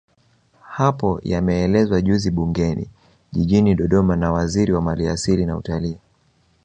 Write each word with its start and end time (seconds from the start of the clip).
Hayo 0.75 1.19
yameelezwa 1.23 2.01
juzi 2.01 2.31
bungeni 2.31 2.89
Jijini 3.31 3.75
Dodoma 3.75 4.15
na 4.15 4.31
Waziri 4.31 4.73
wa 4.73 4.81
Maliasili 4.81 5.45
na 5.45 5.57
Utalii 5.57 5.97